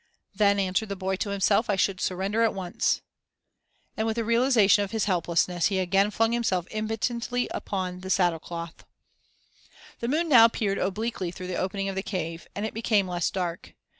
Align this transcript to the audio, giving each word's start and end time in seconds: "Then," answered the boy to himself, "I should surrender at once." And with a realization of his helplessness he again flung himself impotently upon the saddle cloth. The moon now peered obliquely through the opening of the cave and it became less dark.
"Then," 0.33 0.57
answered 0.57 0.89
the 0.89 0.95
boy 0.95 1.15
to 1.17 1.29
himself, 1.29 1.69
"I 1.69 1.75
should 1.75 2.01
surrender 2.01 2.41
at 2.41 2.55
once." 2.55 3.01
And 3.95 4.07
with 4.07 4.17
a 4.17 4.23
realization 4.23 4.83
of 4.83 4.89
his 4.89 5.05
helplessness 5.05 5.67
he 5.67 5.77
again 5.77 6.09
flung 6.09 6.31
himself 6.31 6.65
impotently 6.71 7.47
upon 7.51 7.99
the 7.99 8.09
saddle 8.09 8.39
cloth. 8.39 8.83
The 9.99 10.07
moon 10.07 10.27
now 10.27 10.47
peered 10.47 10.79
obliquely 10.79 11.29
through 11.29 11.49
the 11.49 11.55
opening 11.59 11.87
of 11.87 11.93
the 11.93 12.01
cave 12.01 12.47
and 12.55 12.65
it 12.65 12.73
became 12.73 13.07
less 13.07 13.29
dark. 13.29 13.75